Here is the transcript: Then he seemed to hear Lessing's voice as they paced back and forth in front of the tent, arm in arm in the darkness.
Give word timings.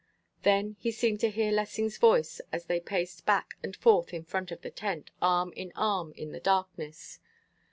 Then 0.41 0.77
he 0.79 0.89
seemed 0.91 1.19
to 1.19 1.29
hear 1.29 1.51
Lessing's 1.51 1.99
voice 1.99 2.41
as 2.51 2.65
they 2.65 2.79
paced 2.79 3.23
back 3.27 3.53
and 3.61 3.75
forth 3.75 4.15
in 4.15 4.23
front 4.23 4.49
of 4.49 4.61
the 4.63 4.71
tent, 4.71 5.11
arm 5.21 5.53
in 5.55 5.71
arm 5.75 6.11
in 6.13 6.31
the 6.31 6.39
darkness. 6.39 7.19